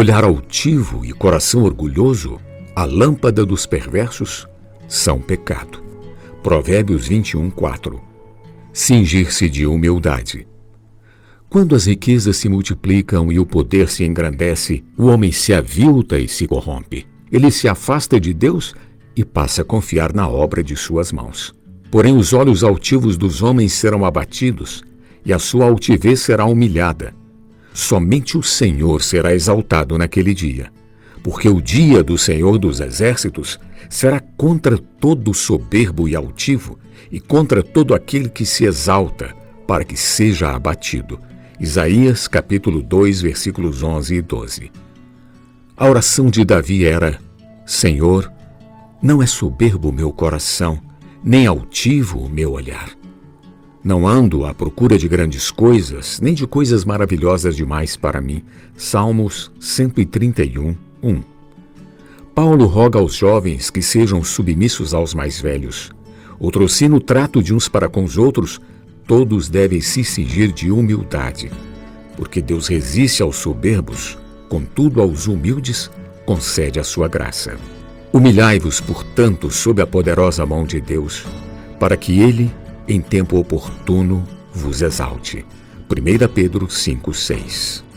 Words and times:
Olhar 0.00 0.24
altivo 0.24 1.04
e 1.04 1.12
coração 1.12 1.62
orgulhoso, 1.62 2.40
a 2.74 2.86
lâmpada 2.86 3.44
dos 3.44 3.66
perversos, 3.66 4.48
são 4.88 5.20
pecado. 5.20 5.84
Provérbios 6.42 7.06
21, 7.06 7.50
4. 7.50 8.00
Cingir-se 8.72 9.46
de 9.46 9.66
humildade. 9.66 10.48
Quando 11.50 11.74
as 11.74 11.84
riquezas 11.84 12.38
se 12.38 12.48
multiplicam 12.48 13.30
e 13.30 13.38
o 13.38 13.44
poder 13.44 13.90
se 13.90 14.02
engrandece, 14.02 14.82
o 14.96 15.04
homem 15.04 15.30
se 15.30 15.52
avilta 15.52 16.18
e 16.18 16.26
se 16.26 16.46
corrompe. 16.46 17.06
Ele 17.30 17.50
se 17.50 17.68
afasta 17.68 18.18
de 18.18 18.32
Deus 18.32 18.74
e 19.14 19.22
passa 19.22 19.60
a 19.60 19.66
confiar 19.66 20.14
na 20.14 20.26
obra 20.26 20.64
de 20.64 20.76
suas 20.76 21.12
mãos. 21.12 21.54
Porém, 21.90 22.16
os 22.16 22.32
olhos 22.32 22.64
altivos 22.64 23.18
dos 23.18 23.42
homens 23.42 23.74
serão 23.74 24.06
abatidos 24.06 24.82
e 25.26 25.30
a 25.30 25.38
sua 25.38 25.66
altivez 25.66 26.20
será 26.20 26.46
humilhada. 26.46 27.19
Somente 27.72 28.36
o 28.36 28.42
Senhor 28.42 29.02
será 29.02 29.34
exaltado 29.34 29.96
naquele 29.96 30.34
dia, 30.34 30.72
porque 31.22 31.48
o 31.48 31.60
dia 31.60 32.02
do 32.02 32.18
Senhor 32.18 32.58
dos 32.58 32.80
Exércitos 32.80 33.58
será 33.88 34.20
contra 34.20 34.78
todo 34.78 35.32
soberbo 35.32 36.08
e 36.08 36.14
altivo 36.14 36.78
e 37.10 37.20
contra 37.20 37.62
todo 37.62 37.94
aquele 37.94 38.28
que 38.28 38.44
se 38.44 38.64
exalta, 38.64 39.34
para 39.66 39.84
que 39.84 39.96
seja 39.96 40.50
abatido. 40.50 41.20
Isaías 41.60 42.26
capítulo 42.26 42.82
2, 42.82 43.20
versículos 43.20 43.82
11 43.82 44.14
e 44.14 44.22
12. 44.22 44.72
A 45.76 45.88
oração 45.88 46.30
de 46.30 46.44
Davi 46.44 46.84
era: 46.84 47.18
Senhor, 47.66 48.32
não 49.02 49.22
é 49.22 49.26
soberbo 49.26 49.90
o 49.90 49.92
meu 49.92 50.12
coração, 50.12 50.80
nem 51.22 51.46
altivo 51.46 52.18
o 52.18 52.28
meu 52.28 52.52
olhar. 52.52 52.99
Não 53.82 54.06
ando 54.06 54.44
à 54.44 54.52
procura 54.52 54.98
de 54.98 55.08
grandes 55.08 55.50
coisas, 55.50 56.20
nem 56.20 56.34
de 56.34 56.46
coisas 56.46 56.84
maravilhosas 56.84 57.56
demais 57.56 57.96
para 57.96 58.20
mim. 58.20 58.44
Salmos 58.76 59.50
131, 59.58 60.76
1. 61.02 61.22
Paulo 62.34 62.66
roga 62.66 62.98
aos 62.98 63.14
jovens 63.14 63.70
que 63.70 63.80
sejam 63.80 64.22
submissos 64.22 64.92
aos 64.92 65.14
mais 65.14 65.40
velhos. 65.40 65.90
Outrocina 66.38 66.94
o 66.94 67.00
trato 67.00 67.42
de 67.42 67.54
uns 67.54 67.68
para 67.68 67.88
com 67.88 68.04
os 68.04 68.18
outros, 68.18 68.60
todos 69.06 69.48
devem 69.48 69.80
se 69.80 70.04
cingir 70.04 70.52
de 70.52 70.70
humildade, 70.70 71.50
porque 72.16 72.40
Deus 72.40 72.68
resiste 72.68 73.22
aos 73.22 73.36
soberbos, 73.36 74.18
contudo 74.48 75.00
aos 75.00 75.26
humildes 75.26 75.90
concede 76.26 76.78
a 76.78 76.84
sua 76.84 77.08
graça. 77.08 77.56
Humilhai-vos, 78.12 78.80
portanto, 78.80 79.50
sob 79.50 79.80
a 79.80 79.86
poderosa 79.86 80.44
mão 80.44 80.64
de 80.64 80.80
Deus, 80.80 81.26
para 81.78 81.96
que 81.96 82.20
ele, 82.20 82.50
em 82.90 83.00
tempo 83.00 83.38
oportuno, 83.38 84.26
vos 84.52 84.82
exalte. 84.82 85.46
1 85.88 86.28
Pedro 86.34 86.66
5,6 86.66 87.89